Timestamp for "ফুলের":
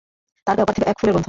0.99-1.13